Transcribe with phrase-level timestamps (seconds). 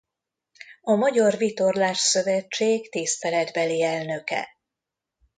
[0.81, 4.47] A Magyar Vitorlás Szövetség tiszteletbeli elnöke.